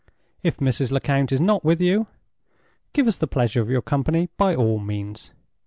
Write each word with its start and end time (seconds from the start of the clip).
If 0.41 0.57
Mrs. 0.57 0.89
Lecount 0.91 1.31
is 1.31 1.39
not 1.39 1.63
with 1.63 1.79
you, 1.79 2.07
give 2.91 3.05
us 3.05 3.17
the 3.17 3.27
pleasure 3.27 3.61
of 3.61 3.69
your 3.69 3.83
company 3.83 4.29
by 4.35 4.55
all 4.55 4.79
means. 4.79 5.29